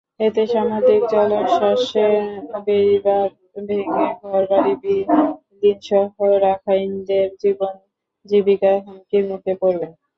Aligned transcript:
এতে 0.19 0.43
সামুদ্রিক 0.47 1.01
জলোচ্ছ্বাসে 1.13 2.07
বেড়িবাঁধ 2.65 3.31
ভেঙে 3.67 3.81
ঘরবাড়ি 4.21 4.73
বিলীনসহ 4.83 6.13
রাখাইনদের 6.45 7.27
জীবন-জীবিকা 7.41 8.71
হুমকির 8.83 9.23
মুখে 9.31 9.53
পড়বে। 9.61 9.87